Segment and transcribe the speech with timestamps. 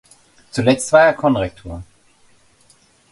[0.49, 1.83] Zuletzt war er Konrektor.